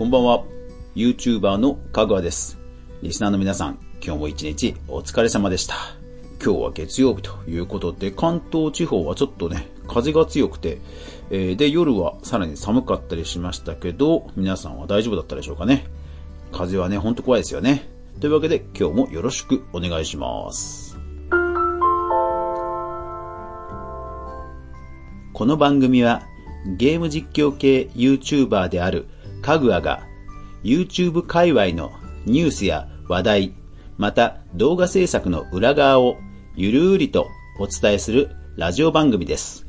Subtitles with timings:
[0.00, 0.44] こんばんは。
[0.94, 2.58] YouTuber のかぐわです。
[3.02, 5.74] リスナーの皆さん、今日も一日お疲れ様でした。
[6.42, 10.78] 今日は月曜日ということで、関東地方はちょっとね、風が強くて、
[11.28, 15.84] えーで、夜はさらに寒かったりしましたけど、皆さんは大丈夫だったでしょうかね。
[16.50, 17.86] 風はね、ほんと怖いですよね。
[18.22, 20.96] というわけで、今日もよろしくお願いします。
[25.34, 26.22] この番組は
[26.78, 29.06] ゲーム実況系 YouTuber である
[29.40, 30.06] かぐわが
[30.62, 31.92] YouTube 界隈の
[32.26, 33.54] ニュースや話題、
[33.96, 36.18] また動画制作の裏側を
[36.54, 39.66] ゆるーりとお伝えするラジオ番組です。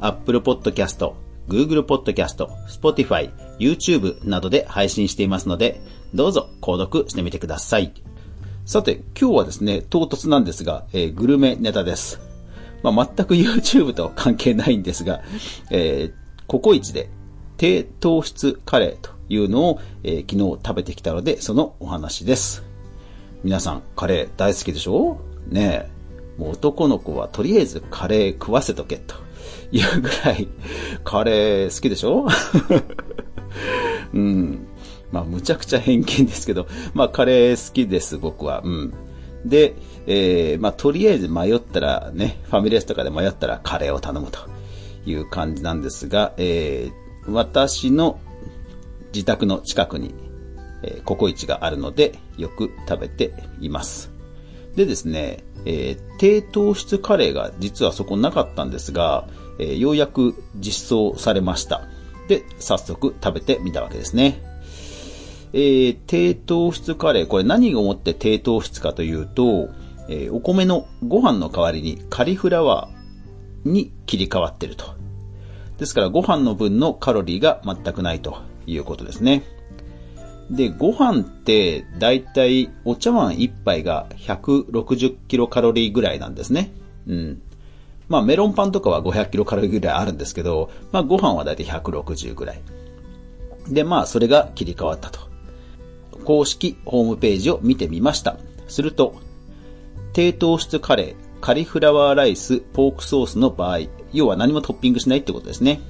[0.00, 1.12] Apple Podcast、
[1.48, 5.80] Google Podcast、Spotify、YouTube などで配信していますので、
[6.14, 7.92] どうぞ購読してみてください。
[8.64, 12.20] さて、今日はですね、唐突なんですが、えーグルメネタです。
[12.82, 15.20] まあ、全く YouTube と関係ないんですが、
[15.70, 17.08] えーココイチで
[17.62, 22.64] 低糖質カレーというのを、えー昨日食べてきたので、そのお話です。
[23.44, 25.20] 皆さん、カレー大好きでしょ？
[25.48, 26.40] ねえ。
[26.40, 29.14] もう男の子はとりあえずカレー食わせとけと
[29.70, 30.48] いうぐらい
[31.04, 32.26] カレー好きでしょ？
[34.12, 34.66] うん。
[35.12, 38.62] まあ、むちゃくちゃ偏見ですけど、まあ、カレー好きです、僕は。
[38.64, 38.92] うん。
[39.44, 39.76] で、
[40.08, 44.40] えー、まあ、とりあえず迷ったらね、ファミレスとかで迷ったらカレーを頼むと
[45.06, 48.20] いう感じなんですが、えー、私の
[49.12, 50.14] 自宅の近くに、
[50.82, 54.10] えーココイチがあるので、よく食べています。
[54.74, 59.28] でですね、えー低糖質カレーが実はそこなかったんですが、
[59.58, 61.82] えーようやく実装されました。
[62.28, 64.42] で、早速食べてみたわけですね。
[65.52, 69.68] えー低糖質カレー、これ何をもって低糖質かというと、
[70.08, 75.01] えお米のご飯の代わりにカリフラワーに切り替わってると。
[75.82, 79.42] ですからご飯の分のカロリーが全くないということですね。
[80.48, 86.72] で、ご飯って、だいたいお茶碗一杯が160キロカロリーぐらいなんですね。
[87.08, 87.42] うん。
[88.08, 92.60] まあメロンパンとかは500キロカロリーぐらいあるんですけど、まあご飯はだいたい160ぐらい。
[93.68, 95.18] で、まあそれが切り替わったと。
[96.24, 98.36] 公式ホームページを見てみました。
[98.68, 99.16] すると、
[100.12, 103.80] 低糖質カレー、カリフラワーライス、ポークソースの場合、
[104.12, 105.80] 要は何もトッピングしないってことですね。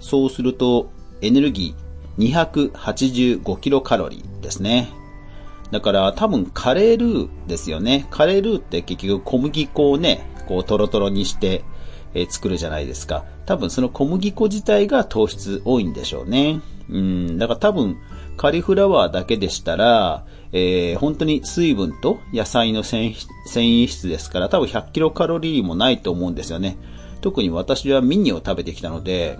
[0.00, 4.90] そうすると、エネルギー285キロカロリーですね。
[5.70, 8.06] だから多分カレールーですよね。
[8.10, 11.64] カレールーって結局小麦粉をね、こうトロトロにして、
[12.12, 13.24] え作るじゃないですか。
[13.46, 16.60] 多分その小麦粉自体が糖質多いんでしょうね。
[16.90, 17.96] うん、だから多分
[18.36, 26.76] カリフラワーだけでしたら、えー本当に水分と野菜の繊維質ですから多分100キロカロリーもないと思うんですよね。
[27.20, 29.38] 特に私はミニを食べてきたので、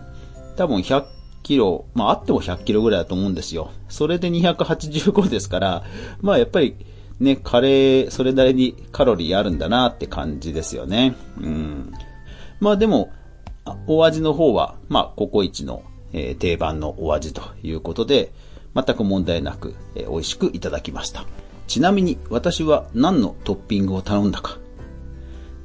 [0.57, 1.05] 多分100
[1.43, 3.71] キロ、まああっても100キロぐらいだと思うんですよ。
[3.89, 5.85] それで285ですから、
[6.21, 6.77] まあやっぱり
[7.19, 11.15] ね、カレー、それなりにカロリーあるんだなって感じですよね。
[11.39, 11.93] うん。
[12.61, 13.13] まあでも、
[13.87, 15.83] お味の方は、まあココイチの、
[16.13, 18.33] 定番のお味ということで、
[18.75, 21.25] 全く問題なく、えー美味しくいただきました。
[21.67, 24.59] ちなみに私は何のトッピングを頼んだか。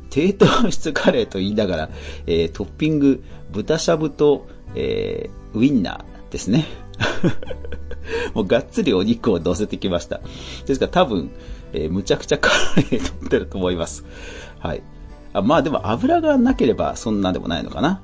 [0.09, 1.89] 低糖質カレーと言いながら、
[2.27, 6.65] えートッピング、豚しゃぶと、えーウインナーですね。
[8.33, 10.21] もうがっつりお肉を乗せてきました。
[10.65, 11.31] ですから多分、
[11.73, 14.05] えーむちゃくちゃカロリー取ってると思います。
[14.59, 14.83] はい。
[15.33, 18.01] あまあでも油がなければそんなでもないのかな。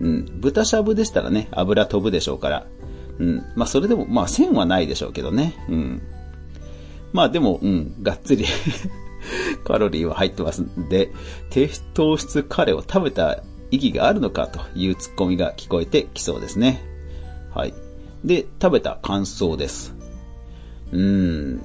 [0.00, 0.26] うん。
[0.40, 2.66] 豚しゃぶでしたらね、油飛ぶでしょうから。
[3.18, 3.42] うん。
[3.54, 5.54] まあそれでも、まあ線はないでしょうけどね。
[5.68, 6.02] うん。
[7.12, 8.44] まあでも、うん、がっつり
[9.64, 11.12] カロリーは入ってますんで、
[11.50, 16.82] 低糖質カレーを食べた意義があるのかというツッコミが聞こえてきそうですね。
[17.54, 17.74] はい。
[18.24, 19.94] で、食べた感想です。
[20.92, 21.62] うーん、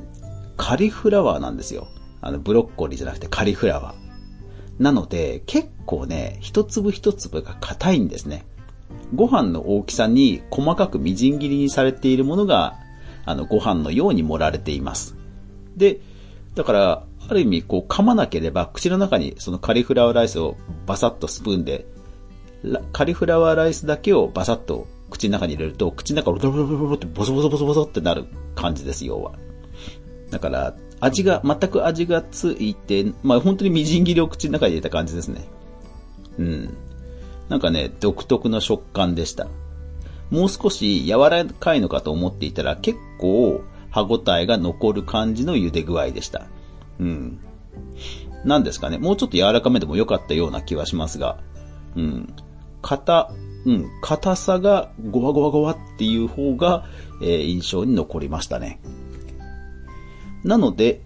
[0.58, 1.88] カリフラワーなんですよ。
[2.22, 4.84] あの、ブロッコリーじゃなくてカリフラワー。
[4.84, 8.46] なので、結構ね、一粒一粒が硬いんですね。
[9.14, 12.76] ご飯の大きさに細かくみじん切りにされているものが、
[13.26, 15.16] あの、ご飯のように盛られています。
[15.76, 16.00] で、
[16.56, 21.86] だから、ある意味、こう、噛まなければ、口の中にそのカリフラワーライスをバサッとスプーンで、
[22.91, 28.26] カリフラワーライスだけをバサッと口の中に入れると、口の中がロロロロロってボソボソボソボソってなる
[28.56, 29.34] 感じです、要は。
[30.30, 35.44] だから、味が、全く味がついて、まあ本当にみじん切りを口の中に入れた感じですね。
[36.38, 36.78] うん。
[37.49, 39.47] なんかね、独特の食感でした。
[40.29, 46.46] もう少し柔らかいのかと思っていたら結構歯ごたえが残る感じの茹で具合でした。
[46.99, 47.40] うん。
[48.46, 48.97] なんですかね。
[48.97, 51.40] もうちょっと柔らかめでも良かったような気はしますが。
[51.96, 52.34] うん。
[52.81, 53.31] 硬
[53.66, 56.85] うん、硬さがゴワゴワゴワっていう方が、
[57.22, 58.79] えー、印象に残りましたね。
[60.43, 61.01] なので、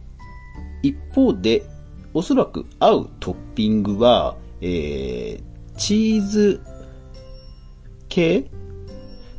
[0.83, 1.65] 一方で、
[2.13, 5.43] おそらく合うトッピングは、えー、
[5.77, 6.61] チーズ
[8.09, 8.49] 系？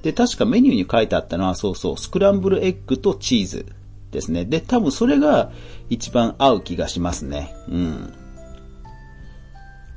[0.03, 3.67] で、確かメニューに書いてあったのは、そうそう、スクランブルエッグとチーズ
[4.11, 4.45] ですね。
[4.45, 5.51] で、多分それが
[5.89, 7.55] 一番合う気がしますね。
[7.69, 8.13] うん。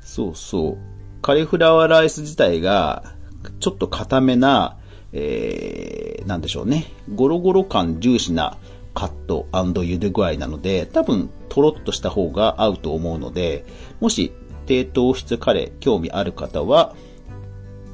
[0.00, 0.78] そうそう。
[1.20, 3.12] カリフラワーライス自体が、
[3.60, 4.78] ちょっと固めな、
[5.12, 6.86] えー、なんでしょうね。
[7.14, 8.56] ゴロゴロ感重視な
[8.94, 13.66] カット茹で具合なので、多分トロッとした方が合うと思うので、
[14.00, 14.32] もし
[14.68, 16.94] 低糖質カレー興味ある方は、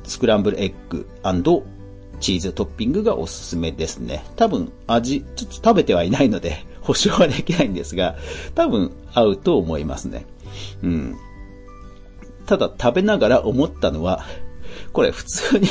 [0.02, 1.08] スクランブルエッグ
[2.20, 4.24] チーズトッピングがおすすめですね。
[4.34, 8.16] 多分味、ちょっと食べてはいないので 保証はできないんですが、
[8.56, 10.26] 多分合うと思いますね。
[10.82, 11.14] うん。
[12.44, 14.24] ただ食べながら思ったのは、
[14.92, 15.68] これ普通に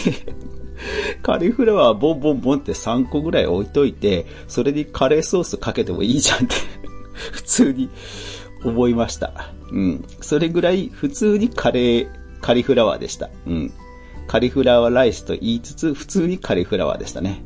[1.22, 6.56] カリフラワーボンボンボンって3個ぐらい置いといて、それにカレーソースかけてもいいじゃんって
[7.34, 7.90] 普通に
[8.64, 9.52] 思いました。
[9.72, 10.06] うん。
[10.22, 12.10] それぐらい普通にカレー、
[12.42, 13.30] カリフラワーでした。
[13.46, 13.74] うん。
[14.28, 17.44] カリフラワーライスと言いつつ、普通にカリフラワーでしたね。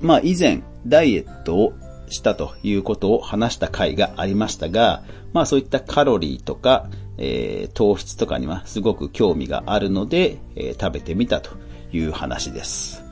[0.00, 1.72] まあ以前、ダイエットを
[2.08, 5.02] したということを話した回がありましたが、
[5.32, 6.88] まあそういったカロリーとか、
[7.18, 11.50] えー、糖質とかにはすごく興味があるので、えー、食べてみたと
[11.92, 13.04] いう話です。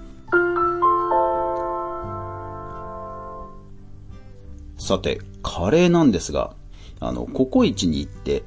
[4.78, 6.54] さて、カレーなんですが、
[7.00, 8.44] あの、ココイチに行って、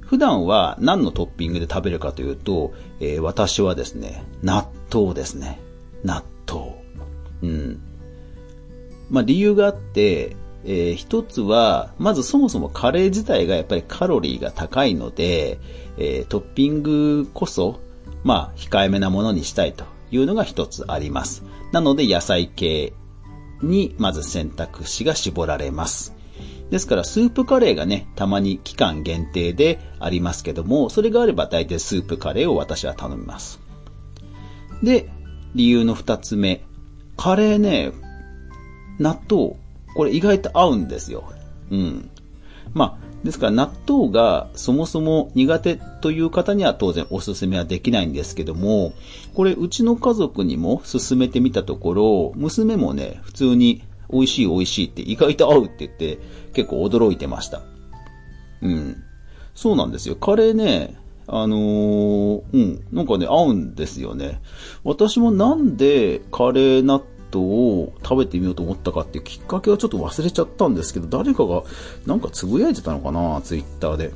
[0.00, 5.60] 普段は何のトッピングで食べるかというと、えー、私はですね、納豆ですね。
[6.04, 6.74] 納豆。
[7.42, 7.80] うん。
[9.10, 15.58] まあ、理由があって、えー、一つは、まずそもそもカレー自体がやっぱりカロリーが高いので、
[15.98, 17.80] えー、トッピングこそ、
[18.22, 21.44] まあ、控えめなものにしたいというのが一つあります。
[21.72, 22.94] なので野菜系
[23.62, 26.13] にまず選択肢が絞られます。
[26.70, 33.60] ですからスープカレーがね、たまに期間限定でありますけども、それがあれば大体スープカレーを私は頼みます。
[34.82, 35.10] で、
[35.54, 36.64] 理由の二つ目。
[37.16, 37.92] カレーね、
[38.98, 39.56] 納豆、
[39.94, 41.32] これ意外と合うんですよ。
[41.70, 42.10] うん。
[42.72, 48.92] まあ、ですから納豆がそもそも苦手という方には当然おすすめはできないんですけども、
[49.34, 56.18] これうちの家族にも勧めてみたところ、娘もね、普通に美味しい美味しいって意外と合うって言って
[56.52, 57.62] 結構驚いてました。
[58.62, 59.02] うん。
[59.54, 60.16] そうなんですよ。
[60.16, 60.96] カレーね、
[61.26, 64.40] あのー、うん、なんかね、合うんですよね。
[64.82, 67.02] 私もなんでカレー納
[67.34, 71.64] トを食べてみようと思ったかっていうきっかけはちょっと忘れちゃったんですけど、誰かが
[72.06, 74.12] なんかつぶやいてたのかな、ツイッターで。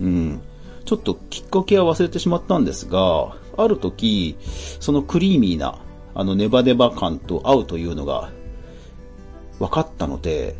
[0.00, 0.40] うん。
[0.84, 4.36] ちょっときっかけは忘れてしまったんですが、ある時、
[4.78, 5.80] そのクリーミーな、
[6.14, 8.30] あのネバネバ感と合うというのが
[9.60, 10.56] 分かったので、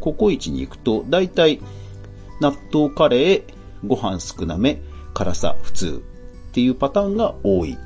[0.00, 1.60] ココイチに行くと、だいたい
[2.40, 3.44] 納豆カレー、
[3.86, 4.82] ご飯少なめ、
[5.14, 6.02] 辛さ普通
[6.50, 7.78] っていうパターンが多い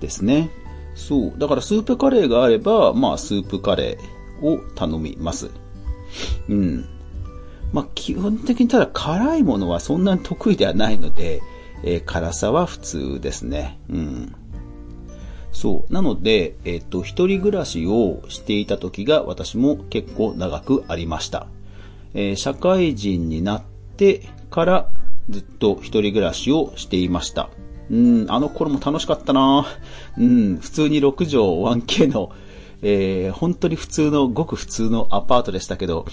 [0.00, 0.50] ですね。
[0.94, 1.34] そう。
[1.38, 5.50] だからスープカレーがあれば、まあスープカレーを頼みます。
[6.48, 6.84] うん。
[7.72, 11.40] まあ基本的にただ辛いものはそんなに得意ではないので、
[11.82, 13.78] えー、辛さは普通ですね。
[13.88, 14.34] うん。
[15.56, 15.92] そう。
[15.92, 21.46] なので、えっ、と、一人暮らしをしていた時が私も結構長くありました。
[22.12, 23.62] えー、社会人になっ
[23.96, 24.90] てから
[25.30, 27.48] ずっと一人暮らしをしていました。
[27.90, 29.64] うん、あの頃も楽しかったな
[30.18, 32.32] うん、普通に6畳 1K の、
[32.82, 36.04] えー、本当に普通の、ごく普通のアパートでしたけど、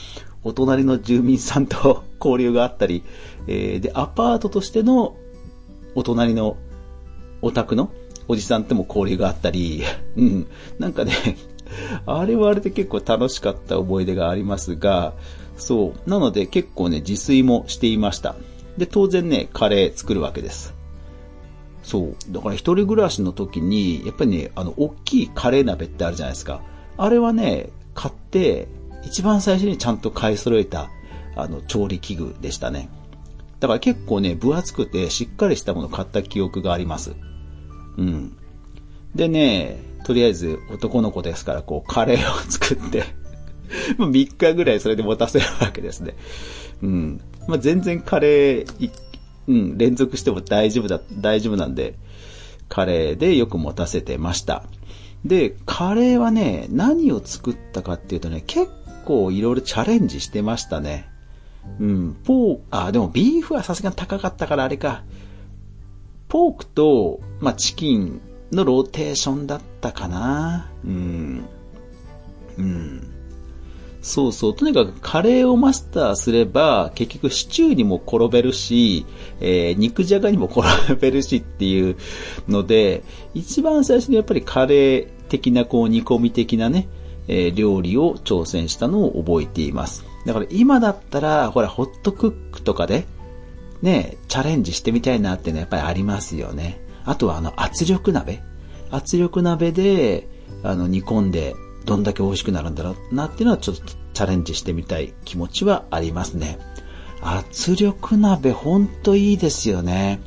[0.45, 3.03] お隣の住民さんと交流があったり、
[3.47, 5.17] えー、で、アパートとしての、
[5.95, 6.55] お隣の
[7.41, 7.91] お宅の
[8.27, 9.83] おじさんとも交流があったり、
[10.17, 10.47] うん、
[10.79, 11.13] なんかね、
[12.05, 15.13] あれはあれで結構楽しかった思い出がありますが、
[15.57, 16.09] そう。
[16.09, 18.35] なので結構ね、自炊もしていました。
[18.77, 20.73] で、当然ね、カレー作るわけです。
[21.83, 22.15] そう。
[22.29, 26.61] だから一人暮らしの時に、やっぱりね、あの、大きいカレー鍋ってあるじゃないですか。
[26.97, 28.67] あれはね、買って、
[29.03, 30.89] 一番最初にちゃんと買い揃えた、
[31.35, 32.89] あの、調理器具でしたね。
[33.59, 37.15] だから結構ね、分厚くてしっかりしたものを買った記憶があります。
[37.97, 38.37] うん。
[39.15, 43.03] でね、とりあえず男の子ですから、こう、カレーを作って
[43.97, 46.15] もう3日ぐらいそれで持たせるわけですね。
[46.81, 47.21] うん。
[47.47, 48.91] まあ、全然カレー
[49.47, 51.95] うん、連続しても大丈夫だ、大丈夫なんで、
[52.69, 54.63] カレーでよく持たせてました。
[55.25, 58.69] で、カレーはね、何を作ったかっていうとね、結
[59.05, 61.09] 構いろいろチャレンジしてましたね。
[61.79, 65.03] うん、ポー、あ、でもビーフはさすがに高かったからあれか。
[66.33, 68.19] ポークと、まあ、チキン
[68.51, 70.71] のローテーションだったかな。
[70.83, 71.45] うん。
[72.57, 73.07] うん。
[74.01, 74.55] そうそう。
[74.55, 79.05] とにかくカレーをマスターすれば、結局シチューにも転べるし、
[79.41, 81.97] えー、肉じゃがにも転べるしっていう
[82.47, 83.03] ので、
[83.35, 86.87] 一番最初にやっぱりカレー的なこう煮込み的なね、
[87.27, 90.03] えー、料理を挑戦したのを覚えています。
[90.25, 93.05] だから今だったら、ほら、ホットクックとかで、
[93.83, 96.81] ね、チャレンジしてみたいなっていうのはやっぱりありますよね。
[97.05, 98.41] あとはあの圧力鍋。
[98.89, 100.27] 圧力鍋で、
[100.63, 101.53] あの、煮込んで、
[101.85, 106.59] どんだけ美味しくなるんだろうなっていうのはちょっとチャレンジしてみたい気持ちはありますね。
[107.21, 110.21] 圧力鍋ほんといいですよね。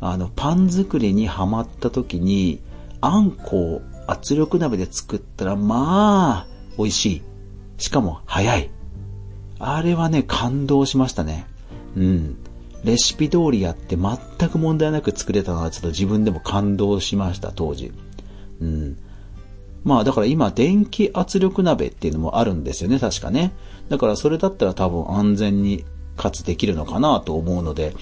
[0.00, 2.60] あの、パン作りにハマった時に、
[3.00, 6.46] あんこを圧力鍋で作ったら、まあ、
[6.78, 7.22] 美味しい。
[7.78, 8.70] しかも、早い。
[9.58, 11.46] あれはね、感動しましたね。
[11.96, 12.36] うん。
[12.86, 17.92] レシピ通りやって全く問題なく作れたのはちょっと自分でも感動しました、当時。
[18.60, 18.96] うん。
[19.82, 23.52] まあだから今電気圧力鍋っていうのもあるんですよね、確かね。
[23.88, 25.84] だからそれだったら多分安全に
[26.16, 27.96] かつできるのかなと思うので、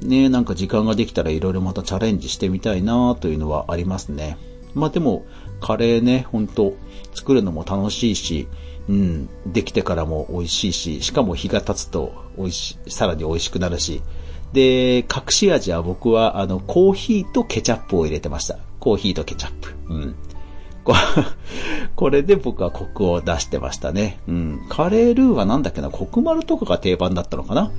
[0.00, 4.38] ね、なんか時間ができたら色々またチャレンジしてみたいなというのはありますね。
[4.74, 5.26] まあでも、
[5.60, 6.74] カレーね、ほんと
[7.14, 8.48] 作るのも楽しいし、
[8.88, 14.00] うん、できてからも美味しいし、しかも日が経つと美味し、さらに美味しくなるし、
[14.52, 18.58] で、隠し味は僕はあの、コーヒーとケチャップを入れてました。
[18.80, 19.74] コーヒーとケチャップ。
[19.88, 20.14] うん。
[21.94, 24.18] これで僕はコクを出してましたね。
[24.26, 24.60] うん。
[24.68, 27.70] カレールーはなんだっけな、コクマルとかが定番だったのかな？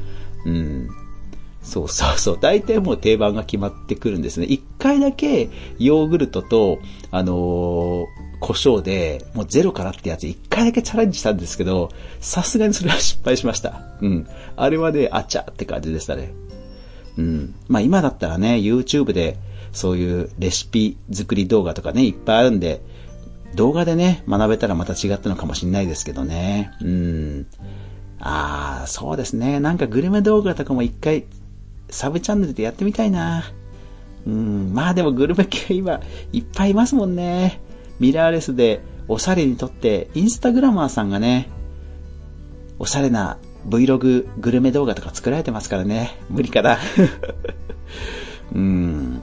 [0.45, 0.89] うん。
[1.61, 2.37] そうそうそう。
[2.39, 4.45] 大体もう定番が決まってくるんですね。
[4.45, 6.79] 一回だけヨーグルトと、
[7.11, 8.05] あのー、
[8.39, 13.81] 胡椒で、もうゼロからってやつ一回だけチャレンジしたんですけど、さすがにそれは失敗しました。
[14.01, 14.27] うん。
[14.55, 16.33] あれはね、あっちゃって感じでしたね。
[17.17, 17.55] うん。
[17.67, 19.37] まあ今だったらね、YouTube で
[19.71, 22.81] そういうレシピ作り動画とかね、いっぱいあるんで、
[23.55, 26.71] 動画でね、学べたらまた違ったのかもしれないですけどね。
[26.81, 27.47] うん。
[28.19, 29.59] ああ、そうですね。
[29.59, 31.25] なんかグルメ動画とかも一回、
[31.89, 33.43] サブチャンネルでやってみたいな。
[34.25, 34.73] うん。
[34.73, 35.99] まあでもグルメ系今、
[36.31, 37.59] いっぱいいますもんね。
[37.99, 41.49] ミラーレスでおしゃれにとって、インスタグラマーさんがね、
[42.79, 43.37] おしゃれな
[43.67, 46.17] Vlog グルメ動画とか作られてますからね。
[46.29, 46.77] 無理かな。
[48.53, 49.21] うん。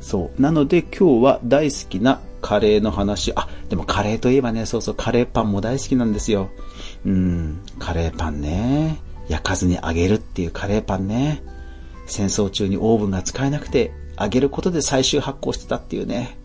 [0.00, 0.42] そう。
[0.42, 3.32] なので今日は大好きなカレーの話。
[3.36, 6.50] あ、でもカレーといえばね、そうそう、カレーパンも大好きなんですよ。
[7.06, 8.98] うん、カレーパンね。
[9.28, 11.42] 焼かずに揚げるっていうカレーパンね。
[12.06, 16.36] 戦争中にオーブンが使えなくて、揚げることで最終発酵してたっていうね。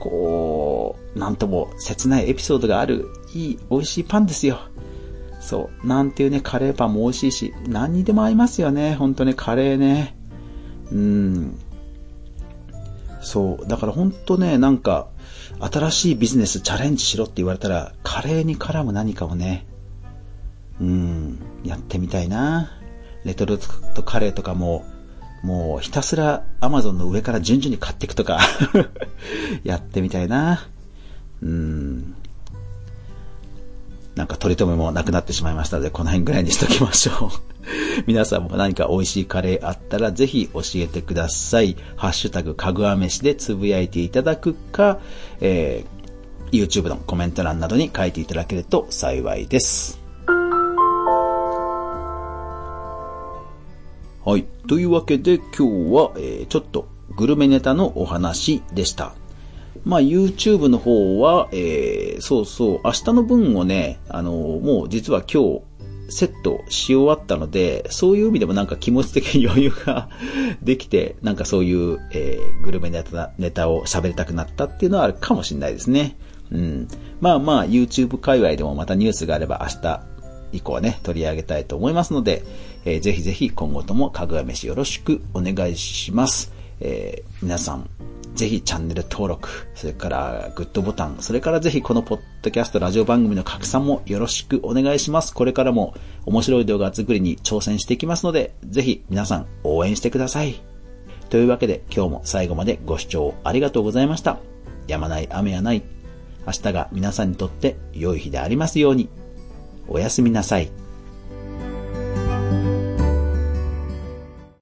[0.00, 4.60] こう、なんとも切ないエピソードがある、いい、美味しいパンですよ。
[5.48, 5.86] そう。
[5.86, 8.94] なんていうね、カレーパンも美味しいし、何にでも合いますよね。
[8.96, 10.14] ほんとね、カレーね。
[10.92, 11.58] うん。
[13.22, 13.66] そう。
[13.66, 15.08] だから本当ね、なんか、
[15.58, 19.66] 新しいビジネスチャレンジしろって言われたら、カレーに絡む何かをね、
[20.82, 22.70] うん、やってみたいな。
[23.24, 23.58] レトル
[23.94, 24.84] トカレーとかも、
[25.42, 28.40] もうひたすらアマゾンの上から順々に買っていくとか
[29.64, 30.68] やってみたいな。
[31.40, 32.14] うん。
[34.18, 37.30] なんか取り留めもなくなってしまいましたので、この辺ぐらいにしときましょう
[38.08, 41.76] 皆さんも何か美味しいカレーあったらぜひ教えてください。
[41.94, 44.98] ハッシュタグかぐわ飯でつぶやいていただくか、
[45.40, 50.00] えー、YouTube のコメント欄などに書いていただけると幸いです。
[54.24, 54.44] はい。
[54.66, 55.62] というわけで今日
[55.94, 59.14] は、えー、ちょっとグルメネタのお話でした。
[59.88, 65.62] まあ、YouTube の方は、えー、そうそう、明日の分をね、あの、もう実は今日、
[66.10, 70.10] セットし終わったので、そういう意味でもなんか気持ち的に余裕が
[70.62, 76.18] できて、なんかそういう、えー、グルメネタネタを喋りたくなったっていうのはあるかもしれないですね。
[76.50, 76.88] うん。
[77.22, 80.02] まあまあ、YouTube 界隈でもまたニュースがあれば明日
[80.52, 82.42] 以降はね、取り上げたいと思いますので、
[82.84, 86.52] えー、ぜひぜひ今後ともかぐわ飯よろしくお願いします。
[86.80, 87.88] えー、皆さん、
[88.38, 95.34] ぜひチャンネル登録、それからグッドボタン、それからぜひこのポッドキャストラジオ番組の拡散もよろしくお願いします。
[95.34, 100.62] これからも面白い動画作りに挑戦していきますので、ぜひ皆さん応援してください。
[101.30, 104.38] というわけで今日も最後までご視聴ありがとうございました。
[104.86, 105.82] やまない雨はない。
[106.46, 109.08] 明日が皆さんにとって良い日でありますように。
[109.88, 110.70] おやすみなさい。